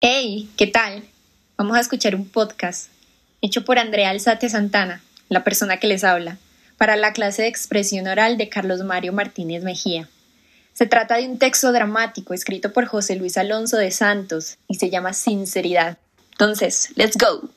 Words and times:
Hey, 0.00 0.48
¿qué 0.56 0.68
tal? 0.68 1.02
Vamos 1.56 1.76
a 1.76 1.80
escuchar 1.80 2.14
un 2.14 2.28
podcast 2.28 2.88
hecho 3.42 3.64
por 3.64 3.80
Andrea 3.80 4.10
Alzate 4.10 4.48
Santana, 4.48 5.02
la 5.28 5.42
persona 5.42 5.78
que 5.78 5.88
les 5.88 6.04
habla, 6.04 6.38
para 6.76 6.94
la 6.94 7.12
clase 7.12 7.42
de 7.42 7.48
expresión 7.48 8.06
oral 8.06 8.38
de 8.38 8.48
Carlos 8.48 8.84
Mario 8.84 9.12
Martínez 9.12 9.64
Mejía. 9.64 10.08
Se 10.72 10.86
trata 10.86 11.16
de 11.16 11.26
un 11.26 11.40
texto 11.40 11.72
dramático 11.72 12.32
escrito 12.32 12.72
por 12.72 12.86
José 12.86 13.16
Luis 13.16 13.36
Alonso 13.36 13.76
de 13.76 13.90
Santos 13.90 14.58
y 14.68 14.76
se 14.76 14.88
llama 14.88 15.14
Sinceridad. 15.14 15.98
Entonces, 16.30 16.90
let's 16.94 17.16
go. 17.18 17.50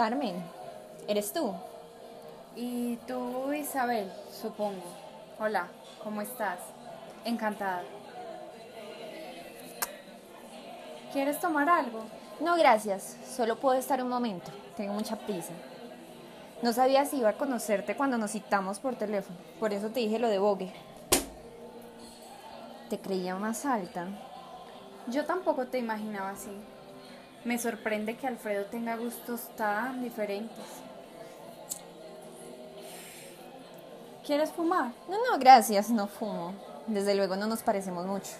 Carmen, 0.00 0.42
¿eres 1.08 1.30
tú? 1.30 1.52
Y 2.56 2.96
tú, 3.06 3.52
Isabel, 3.52 4.10
supongo. 4.32 4.80
Hola, 5.38 5.68
¿cómo 6.02 6.22
estás? 6.22 6.58
Encantada. 7.26 7.82
¿Quieres 11.12 11.38
tomar 11.38 11.68
algo? 11.68 12.04
No, 12.40 12.56
gracias. 12.56 13.18
Solo 13.26 13.60
puedo 13.60 13.78
estar 13.78 14.02
un 14.02 14.08
momento. 14.08 14.50
Tengo 14.74 14.94
mucha 14.94 15.16
prisa. 15.16 15.52
No 16.62 16.72
sabía 16.72 17.04
si 17.04 17.18
iba 17.18 17.28
a 17.28 17.36
conocerte 17.36 17.94
cuando 17.94 18.16
nos 18.16 18.30
citamos 18.30 18.78
por 18.78 18.96
teléfono. 18.96 19.36
Por 19.58 19.74
eso 19.74 19.90
te 19.90 20.00
dije 20.00 20.18
lo 20.18 20.28
de 20.28 20.38
Vogue. 20.38 20.72
Te 22.88 22.98
creía 22.98 23.36
más 23.36 23.66
alta. 23.66 24.06
Yo 25.08 25.26
tampoco 25.26 25.66
te 25.66 25.76
imaginaba 25.76 26.30
así. 26.30 26.56
Me 27.44 27.58
sorprende 27.58 28.16
que 28.16 28.26
Alfredo 28.26 28.66
tenga 28.66 28.96
gustos 28.96 29.48
tan 29.56 30.02
diferentes. 30.02 30.66
¿Quieres 34.26 34.50
fumar? 34.52 34.92
No, 35.08 35.16
no, 35.30 35.38
gracias, 35.38 35.90
no 35.90 36.06
fumo. 36.06 36.52
Desde 36.86 37.14
luego 37.14 37.36
no 37.36 37.46
nos 37.46 37.62
parecemos 37.62 38.06
mucho. 38.06 38.32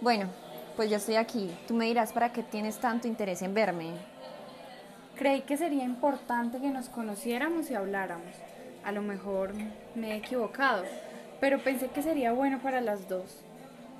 Bueno, 0.00 0.28
pues 0.76 0.90
ya 0.90 0.98
estoy 0.98 1.16
aquí. 1.16 1.56
Tú 1.66 1.74
me 1.74 1.86
dirás 1.86 2.12
para 2.12 2.32
qué 2.32 2.42
tienes 2.42 2.78
tanto 2.78 3.08
interés 3.08 3.40
en 3.42 3.54
verme. 3.54 3.94
Creí 5.16 5.40
que 5.40 5.56
sería 5.56 5.82
importante 5.82 6.60
que 6.60 6.70
nos 6.70 6.88
conociéramos 6.88 7.70
y 7.70 7.74
habláramos. 7.74 8.36
A 8.84 8.92
lo 8.92 9.02
mejor 9.02 9.52
me 9.94 10.12
he 10.12 10.16
equivocado, 10.18 10.84
pero 11.40 11.58
pensé 11.58 11.88
que 11.88 12.02
sería 12.02 12.32
bueno 12.32 12.60
para 12.60 12.80
las 12.80 13.08
dos. 13.08 13.42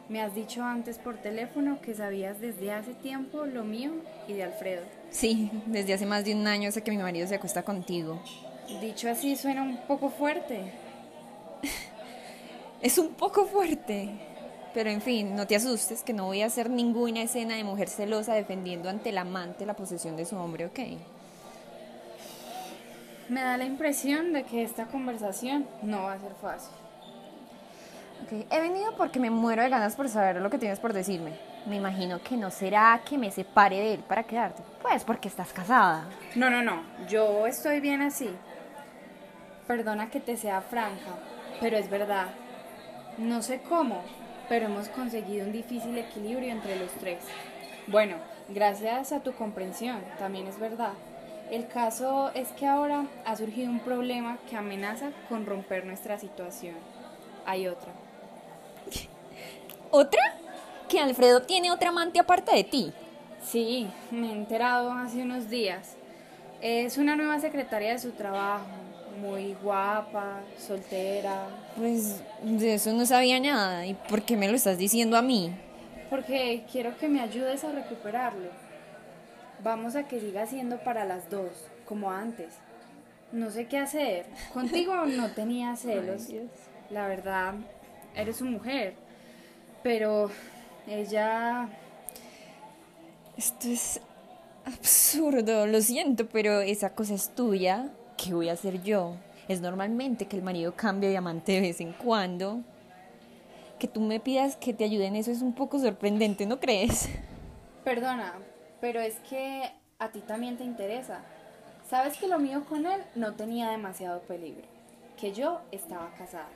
Me 0.09 0.23
has 0.23 0.35
dicho 0.35 0.63
antes 0.63 0.97
por 0.99 1.19
teléfono 1.19 1.83
que 1.83 1.95
sabías 1.95 2.41
desde 2.41 2.73
hace 2.73 2.95
tiempo 2.95 3.45
lo 3.45 3.63
mío 3.63 3.93
y 4.27 4.33
de 4.33 4.45
Alfredo. 4.45 4.83
Sí, 5.11 5.51
desde 5.67 5.93
hace 5.93 6.07
más 6.07 6.25
de 6.25 6.35
un 6.35 6.47
año 6.47 6.73
sé 6.73 6.83
que 6.83 6.91
mi 6.91 6.97
marido 6.97 7.27
se 7.27 7.35
acuesta 7.35 7.63
contigo. 7.63 8.23
Dicho 8.81 9.11
así 9.11 9.37
suena 9.37 9.63
un 9.63 9.77
poco 9.87 10.09
fuerte. 10.09 10.73
es 12.83 12.97
un 12.97 13.15
poco 13.15 13.45
fuerte. 13.45 14.09
Pero 14.73 14.89
en 14.89 15.03
fin, 15.03 15.35
no 15.37 15.47
te 15.47 15.57
asustes 15.57 16.03
que 16.03 16.15
no 16.15 16.27
voy 16.27 16.41
a 16.41 16.47
hacer 16.47 16.71
ninguna 16.71 17.23
escena 17.23 17.57
de 17.57 17.65
mujer 17.65 17.89
celosa 17.89 18.35
defendiendo 18.35 18.89
ante 18.89 19.11
el 19.11 19.19
amante 19.19 19.67
la 19.67 19.75
posesión 19.75 20.17
de 20.17 20.25
su 20.25 20.37
hombre, 20.37 20.67
¿ok? 20.67 20.79
Me 23.29 23.43
da 23.43 23.59
la 23.59 23.65
impresión 23.65 24.33
de 24.33 24.45
que 24.45 24.63
esta 24.63 24.87
conversación 24.87 25.67
no 25.83 26.05
va 26.05 26.15
a 26.15 26.21
ser 26.21 26.33
fácil. 26.41 26.73
He 28.51 28.61
venido 28.61 28.95
porque 28.97 29.21
me 29.21 29.31
muero 29.31 29.63
de 29.63 29.69
ganas 29.69 29.97
por 29.97 30.09
saber 30.09 30.37
lo 30.37 30.51
que 30.51 30.59
tienes 30.59 30.81
por 30.81 30.93
decirme. 30.93 31.33
Me 31.67 31.77
imagino 31.77 32.21
que 32.23 32.37
no 32.37 32.51
será 32.51 33.01
que 33.09 33.19
me 33.19 33.31
separe 33.31 33.77
de 33.77 33.95
él 33.95 34.01
para 34.01 34.25
quedarte. 34.25 34.63
Pues 34.83 35.05
porque 35.05 35.29
estás 35.29 35.53
casada. 35.53 36.09
No, 36.35 36.51
no, 36.51 36.63
no. 36.63 36.83
Yo 37.09 37.47
estoy 37.47 37.81
bien 37.81 38.03
así. 38.03 38.31
Perdona 39.67 40.11
que 40.11 40.21
te 40.21 40.37
sea 40.37 40.61
franca, 40.61 41.19
pero 41.61 41.77
es 41.77 41.91
verdad. 41.91 42.29
No 43.19 43.43
sé 43.43 43.61
cómo, 43.69 44.03
pero 44.49 44.67
hemos 44.67 44.89
conseguido 44.89 45.47
un 45.47 45.53
difícil 45.53 45.97
equilibrio 45.99 46.53
entre 46.53 46.79
los 46.79 46.93
tres. 46.93 47.23
Bueno, 47.87 48.17
gracias 48.49 49.13
a 49.13 49.21
tu 49.21 49.33
comprensión, 49.33 50.01
también 50.19 50.47
es 50.47 50.59
verdad. 50.59 50.93
El 51.51 51.67
caso 51.67 52.31
es 52.35 52.49
que 52.53 52.67
ahora 52.67 53.07
ha 53.25 53.37
surgido 53.37 53.71
un 53.71 53.81
problema 53.81 54.39
que 54.49 54.57
amenaza 54.57 55.11
con 55.29 55.47
romper 55.47 55.87
nuestra 55.87 56.19
situación. 56.19 56.75
Hay 57.47 57.67
otra. 57.67 57.93
¿Otra? 59.91 60.21
¿Que 60.89 61.01
Alfredo 61.01 61.43
tiene 61.43 61.71
otra 61.71 61.91
amante 61.91 62.19
aparte 62.19 62.55
de 62.55 62.65
ti? 62.65 62.93
Sí, 63.43 63.89
me 64.11 64.29
he 64.29 64.33
enterado 64.33 64.93
hace 64.93 65.23
unos 65.23 65.49
días. 65.49 65.97
Es 66.61 66.99
una 66.99 67.15
nueva 67.15 67.39
secretaria 67.41 67.93
de 67.93 67.99
su 67.99 68.11
trabajo, 68.13 68.67
muy 69.21 69.55
guapa, 69.63 70.41
soltera. 70.59 71.47
Pues 71.77 72.21
de 72.43 72.75
eso 72.75 72.93
no 72.93 73.07
sabía 73.07 73.39
nada. 73.39 73.87
¿Y 73.87 73.95
por 73.95 74.23
qué 74.23 74.37
me 74.37 74.49
lo 74.49 74.57
estás 74.57 74.79
diciendo 74.79 75.17
a 75.17 75.23
mí? 75.23 75.55
Porque 76.11 76.65
quiero 76.73 76.97
que 76.99 77.09
me 77.09 77.21
ayudes 77.21 77.65
a 77.65 77.73
recuperarlo. 77.73 78.51
Vamos 79.63 79.97
a 79.97 80.05
que 80.09 80.21
siga 80.21 80.47
siendo 80.47 80.79
para 80.79 81.05
las 81.05 81.31
dos, 81.31 81.51
como 81.85 82.11
antes. 82.11 82.55
No 83.33 83.51
sé 83.51 83.67
qué 83.67 83.79
hacer. 83.79 84.27
Contigo 84.53 84.95
no 85.07 85.31
tenía 85.31 85.77
celos. 85.77 86.29
La 86.91 87.07
verdad, 87.07 87.55
eres 88.19 88.37
su 88.37 88.45
mujer. 88.45 88.95
Pero 89.83 90.31
ella... 90.87 91.69
Esto 93.37 93.69
es 93.69 94.01
absurdo, 94.65 95.67
lo 95.67 95.81
siento, 95.81 96.29
pero 96.29 96.61
esa 96.61 96.95
cosa 96.95 97.15
es 97.15 97.35
tuya. 97.35 97.91
¿Qué 98.17 98.35
voy 98.35 98.49
a 98.49 98.55
hacer 98.55 98.83
yo? 98.83 99.15
Es 99.47 99.61
normalmente 99.61 100.27
que 100.27 100.37
el 100.37 100.43
marido 100.43 100.75
cambie 100.75 101.09
de 101.09 101.17
amante 101.17 101.53
de 101.53 101.61
vez 101.61 101.81
en 101.81 101.93
cuando. 101.93 102.61
Que 103.79 103.87
tú 103.87 104.01
me 104.01 104.19
pidas 104.19 104.57
que 104.57 104.75
te 104.75 104.83
ayude 104.83 105.07
en 105.07 105.15
eso 105.15 105.31
es 105.31 105.41
un 105.41 105.55
poco 105.55 105.79
sorprendente, 105.79 106.47
¿no 106.47 106.59
crees? 106.59 107.09
Perdona, 107.85 108.35
pero 108.81 109.01
es 109.01 109.15
que 109.31 109.71
a 110.01 110.11
ti 110.11 110.21
también 110.21 110.59
te 110.59 110.65
interesa. 110.65 111.23
Sabes 111.89 112.19
que 112.19 112.27
lo 112.27 112.41
mío 112.41 112.65
con 112.69 112.87
él 112.87 113.01
no 113.15 113.35
tenía 113.35 113.71
demasiado 113.71 114.21
peligro, 114.23 114.67
que 115.17 115.33
yo 115.33 115.61
estaba 115.71 116.13
casada, 116.19 116.49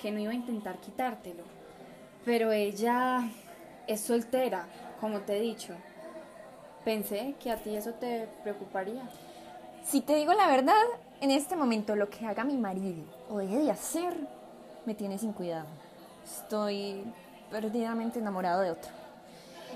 que 0.00 0.10
no 0.10 0.20
iba 0.20 0.32
a 0.32 0.36
intentar 0.36 0.78
quitártelo. 0.78 1.44
Pero 2.24 2.52
ella 2.52 3.28
es 3.86 4.00
soltera, 4.00 4.66
como 5.00 5.20
te 5.20 5.36
he 5.36 5.40
dicho. 5.40 5.74
Pensé 6.84 7.34
que 7.40 7.50
a 7.50 7.56
ti 7.56 7.74
eso 7.76 7.92
te 7.94 8.28
preocuparía. 8.42 9.02
Si 9.84 10.00
te 10.00 10.14
digo 10.14 10.32
la 10.32 10.46
verdad, 10.46 10.82
en 11.20 11.30
este 11.30 11.56
momento 11.56 11.96
lo 11.96 12.08
que 12.08 12.26
haga 12.26 12.44
mi 12.44 12.56
marido 12.56 13.02
o 13.28 13.38
deje 13.38 13.58
de 13.58 13.70
hacer 13.70 14.14
me 14.86 14.94
tiene 14.94 15.18
sin 15.18 15.32
cuidado. 15.32 15.66
Estoy 16.24 17.02
perdidamente 17.50 18.18
enamorado 18.18 18.62
de 18.62 18.70
otro. 18.70 18.90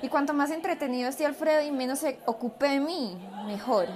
Y 0.02 0.08
cuanto 0.08 0.34
más 0.34 0.50
entretenido 0.50 1.08
esté 1.08 1.26
Alfredo 1.26 1.62
y 1.62 1.70
menos 1.70 2.00
se 2.00 2.18
ocupe 2.26 2.68
de 2.68 2.80
mí, 2.80 3.16
mejor. 3.46 3.86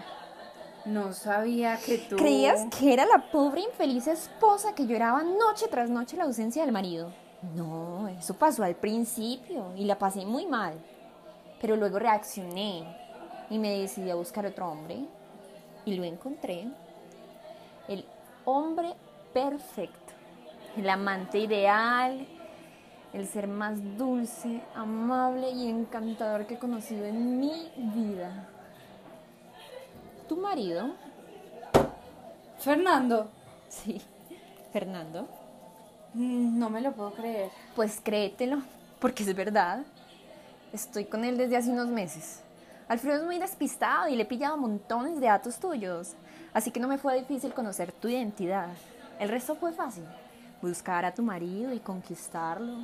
No 0.86 1.12
sabía 1.12 1.78
que 1.78 1.98
tú... 1.98 2.16
¿Creías 2.16 2.64
que 2.78 2.92
era 2.92 3.04
la 3.06 3.30
pobre 3.30 3.62
infeliz 3.62 4.06
esposa 4.06 4.72
que 4.74 4.86
lloraba 4.86 5.22
noche 5.24 5.66
tras 5.68 5.90
noche 5.90 6.16
la 6.16 6.24
ausencia 6.24 6.62
del 6.62 6.70
marido? 6.72 7.12
No, 7.54 8.06
eso 8.08 8.34
pasó 8.34 8.62
al 8.62 8.76
principio 8.76 9.72
y 9.76 9.84
la 9.84 9.98
pasé 9.98 10.24
muy 10.24 10.46
mal. 10.46 10.74
Pero 11.60 11.74
luego 11.74 11.98
reaccioné 11.98 12.84
y 13.50 13.58
me 13.58 13.80
decidí 13.80 14.10
a 14.10 14.14
buscar 14.14 14.46
otro 14.46 14.70
hombre 14.70 15.00
y 15.84 15.94
lo 15.96 16.04
encontré. 16.04 16.68
El 17.88 18.04
hombre 18.44 18.94
perfecto, 19.32 20.12
el 20.76 20.88
amante 20.88 21.40
ideal, 21.40 22.26
el 23.12 23.26
ser 23.26 23.48
más 23.48 23.78
dulce, 23.96 24.62
amable 24.74 25.50
y 25.50 25.68
encantador 25.68 26.46
que 26.46 26.54
he 26.54 26.58
conocido 26.58 27.06
en 27.06 27.40
mi 27.40 27.72
vida. 27.76 28.50
¿Tu 30.28 30.36
marido? 30.36 30.94
Fernando. 32.58 33.30
Sí, 33.68 34.00
Fernando. 34.72 35.28
Mm, 36.14 36.58
no 36.58 36.70
me 36.70 36.80
lo 36.80 36.92
puedo 36.92 37.12
creer. 37.12 37.50
Pues 37.74 38.00
créetelo, 38.02 38.62
porque 39.00 39.22
es 39.22 39.34
verdad. 39.34 39.84
Estoy 40.72 41.04
con 41.04 41.24
él 41.24 41.36
desde 41.38 41.56
hace 41.56 41.70
unos 41.70 41.88
meses. 41.88 42.40
Alfredo 42.88 43.18
es 43.18 43.24
muy 43.24 43.38
despistado 43.38 44.08
y 44.08 44.16
le 44.16 44.22
he 44.22 44.26
pillado 44.26 44.56
montones 44.56 45.20
de 45.20 45.26
datos 45.26 45.58
tuyos, 45.58 46.14
así 46.54 46.70
que 46.70 46.78
no 46.78 46.86
me 46.86 46.98
fue 46.98 47.18
difícil 47.18 47.52
conocer 47.52 47.92
tu 47.92 48.08
identidad. 48.08 48.68
El 49.18 49.28
resto 49.28 49.56
fue 49.56 49.72
fácil. 49.72 50.04
Buscar 50.62 51.04
a 51.04 51.12
tu 51.12 51.22
marido 51.22 51.72
y 51.72 51.80
conquistarlo. 51.80 52.78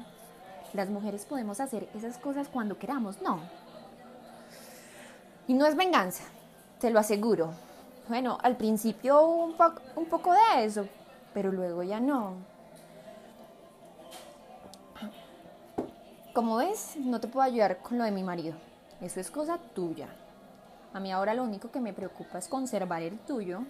Las 0.75 0.89
mujeres 0.89 1.25
podemos 1.25 1.61
hacer 1.61 1.89
esas 1.95 2.19
cosas 2.19 2.49
cuando 2.49 2.79
queramos, 2.79 3.21
¿no? 3.23 3.41
Y 5.47 5.55
no 5.55 5.67
es 5.67 5.77
venganza, 5.77 6.25
te 6.83 6.91
lo 6.91 6.99
aseguro. 6.99 7.53
Bueno, 8.09 8.39
al 8.43 8.57
principio 8.57 9.25
un, 9.25 9.55
un 9.95 10.07
poco 10.07 10.33
de 10.33 10.65
eso, 10.65 10.89
pero 11.33 11.53
luego 11.53 11.85
ya 11.85 12.01
no. 12.01 12.35
Como 16.35 16.57
ves, 16.57 16.97
no 16.97 17.21
te 17.21 17.29
puedo 17.29 17.45
ayudar 17.45 17.79
con 17.79 17.99
lo 17.99 18.05
de 18.05 18.11
mi 18.11 18.25
marido. 18.25 18.55
Eso 19.01 19.21
es 19.21 19.31
cosa 19.31 19.59
tuya. 19.77 20.09
A 20.93 20.99
mí 20.99 21.13
ahora 21.13 21.35
lo 21.35 21.45
único 21.45 21.71
que 21.71 21.81
me 21.81 21.93
preocupa 21.93 22.39
es 22.39 22.49
conservar 22.49 23.03
el 23.03 23.17
tuyo. 23.21 23.61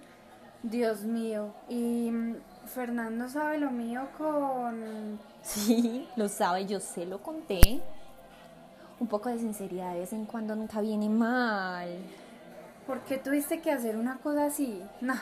Dios 0.62 1.02
mío. 1.02 1.52
Y 1.68 2.10
mm, 2.10 2.36
Fernando 2.64 3.28
sabe 3.28 3.58
lo 3.58 3.70
mío 3.70 4.08
con... 4.16 5.20
Sí, 5.42 6.08
lo 6.16 6.28
sabe, 6.28 6.64
yo 6.64 6.80
se 6.80 7.04
lo 7.04 7.22
conté. 7.22 7.82
Un 9.00 9.06
poco 9.06 9.28
de 9.28 9.38
sinceridad 9.38 9.92
de 9.92 10.00
vez 10.00 10.12
en 10.14 10.24
cuando 10.24 10.56
nunca 10.56 10.80
viene 10.80 11.10
mal. 11.10 11.90
¿Por 12.86 13.00
qué 13.04 13.18
tuviste 13.18 13.60
que 13.60 13.70
hacer 13.70 13.96
una 13.96 14.18
cosa 14.18 14.46
así? 14.46 14.82
Nah, 15.00 15.20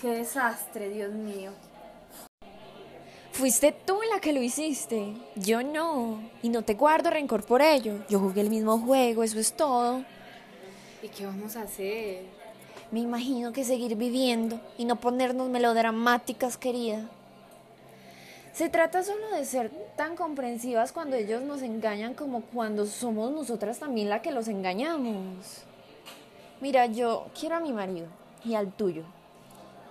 qué 0.00 0.10
desastre, 0.10 0.88
Dios 0.90 1.12
mío. 1.12 1.50
Fuiste 3.32 3.72
tú 3.72 3.98
la 4.12 4.20
que 4.20 4.32
lo 4.32 4.42
hiciste. 4.42 5.14
Yo 5.34 5.62
no. 5.62 6.22
Y 6.42 6.50
no 6.50 6.62
te 6.62 6.74
guardo 6.74 7.10
rencor 7.10 7.44
por 7.44 7.62
ello. 7.62 8.04
Yo 8.08 8.20
jugué 8.20 8.42
el 8.42 8.50
mismo 8.50 8.78
juego, 8.78 9.24
eso 9.24 9.38
es 9.38 9.52
todo. 9.54 10.04
¿Y 11.02 11.08
qué 11.08 11.26
vamos 11.26 11.56
a 11.56 11.62
hacer? 11.62 12.24
Me 12.90 13.00
imagino 13.00 13.52
que 13.52 13.64
seguir 13.64 13.96
viviendo 13.96 14.60
y 14.76 14.84
no 14.84 14.96
ponernos 14.96 15.48
melodramáticas, 15.48 16.56
querida. 16.56 17.08
Se 18.52 18.68
trata 18.68 19.02
solo 19.02 19.30
de 19.30 19.44
ser 19.44 19.70
tan 19.96 20.16
comprensivas 20.16 20.92
cuando 20.92 21.16
ellos 21.16 21.42
nos 21.42 21.62
engañan 21.62 22.14
como 22.14 22.42
cuando 22.42 22.84
somos 22.84 23.30
nosotras 23.30 23.78
también 23.78 24.10
la 24.10 24.22
que 24.22 24.32
los 24.32 24.48
engañamos. 24.48 25.64
Mira, 26.60 26.84
yo 26.84 27.26
quiero 27.38 27.56
a 27.56 27.60
mi 27.60 27.72
marido 27.72 28.06
y 28.44 28.54
al 28.54 28.70
tuyo, 28.70 29.04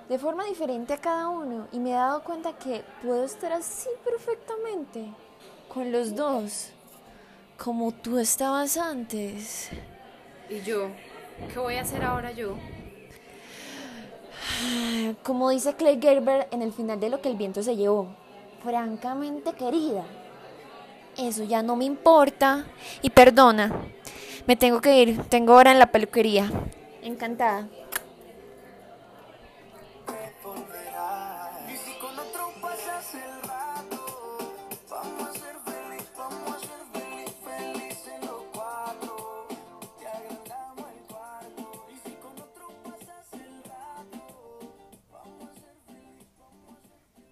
de 0.07 0.19
forma 0.19 0.45
diferente 0.45 0.93
a 0.93 1.01
cada 1.01 1.27
uno, 1.27 1.67
y 1.71 1.79
me 1.79 1.89
he 1.89 1.93
dado 1.93 2.23
cuenta 2.23 2.53
que 2.53 2.83
puedo 3.01 3.23
estar 3.23 3.51
así 3.51 3.89
perfectamente 4.05 5.05
con 5.67 5.91
los 5.91 6.15
dos, 6.15 6.69
como 7.57 7.91
tú 7.91 8.19
estabas 8.19 8.77
antes. 8.77 9.69
¿Y 10.47 10.61
yo? 10.61 10.89
¿Qué 11.51 11.57
voy 11.57 11.75
a 11.75 11.81
hacer 11.81 12.03
ahora 12.03 12.31
yo? 12.31 12.55
Como 15.23 15.49
dice 15.49 15.73
Clay 15.73 15.99
Gerber 15.99 16.47
en 16.51 16.61
el 16.61 16.71
final 16.71 16.99
de 16.99 17.09
Lo 17.09 17.19
que 17.21 17.29
el 17.29 17.35
viento 17.35 17.63
se 17.63 17.75
llevó, 17.75 18.09
francamente 18.63 19.53
querida, 19.53 20.05
eso 21.17 21.43
ya 21.43 21.63
no 21.63 21.75
me 21.75 21.85
importa 21.85 22.65
y 23.01 23.09
perdona, 23.09 23.71
me 24.49 24.55
tengo 24.55 24.81
que 24.81 24.99
ir, 24.99 25.21
tengo 25.29 25.53
hora 25.53 25.71
en 25.71 25.77
la 25.77 25.91
peluquería. 25.91 26.49
Encantada. 27.03 27.67